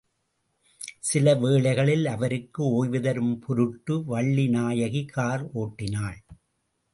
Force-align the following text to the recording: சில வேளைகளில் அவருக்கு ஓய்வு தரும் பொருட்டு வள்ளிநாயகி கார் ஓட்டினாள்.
சில 0.99 1.35
வேளைகளில் 1.35 2.05
அவருக்கு 2.05 2.63
ஓய்வு 2.69 3.01
தரும் 3.01 3.39
பொருட்டு 3.39 3.97
வள்ளிநாயகி 4.09 5.05
கார் 5.07 5.45
ஓட்டினாள். 5.53 6.19